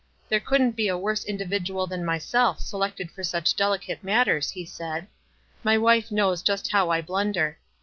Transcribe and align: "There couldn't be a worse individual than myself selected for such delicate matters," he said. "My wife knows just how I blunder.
"There 0.29 0.39
couldn't 0.39 0.71
be 0.75 0.87
a 0.87 0.97
worse 0.97 1.23
individual 1.25 1.85
than 1.85 2.03
myself 2.03 2.59
selected 2.59 3.11
for 3.11 3.23
such 3.23 3.55
delicate 3.55 4.03
matters," 4.03 4.49
he 4.49 4.65
said. 4.65 5.05
"My 5.63 5.77
wife 5.77 6.11
knows 6.11 6.41
just 6.41 6.71
how 6.71 6.89
I 6.89 7.01
blunder. 7.03 7.59